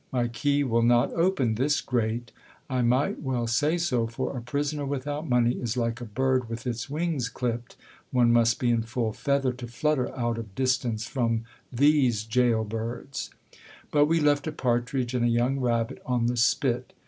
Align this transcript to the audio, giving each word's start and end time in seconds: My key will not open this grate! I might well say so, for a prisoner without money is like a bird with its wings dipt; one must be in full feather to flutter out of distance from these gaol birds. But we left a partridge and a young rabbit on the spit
My 0.11 0.27
key 0.29 0.63
will 0.63 0.81
not 0.81 1.13
open 1.13 1.53
this 1.53 1.79
grate! 1.79 2.31
I 2.71 2.81
might 2.81 3.21
well 3.21 3.45
say 3.45 3.77
so, 3.77 4.07
for 4.07 4.35
a 4.35 4.41
prisoner 4.41 4.83
without 4.83 5.29
money 5.29 5.51
is 5.53 5.77
like 5.77 6.01
a 6.01 6.05
bird 6.05 6.49
with 6.49 6.65
its 6.65 6.89
wings 6.89 7.29
dipt; 7.29 7.75
one 8.09 8.33
must 8.33 8.57
be 8.59 8.71
in 8.71 8.81
full 8.81 9.13
feather 9.13 9.53
to 9.53 9.67
flutter 9.67 10.09
out 10.17 10.39
of 10.39 10.55
distance 10.55 11.05
from 11.05 11.43
these 11.71 12.23
gaol 12.25 12.63
birds. 12.63 13.29
But 13.91 14.07
we 14.07 14.19
left 14.19 14.47
a 14.47 14.51
partridge 14.51 15.13
and 15.13 15.23
a 15.23 15.27
young 15.29 15.59
rabbit 15.59 16.01
on 16.03 16.25
the 16.25 16.35
spit 16.37 16.93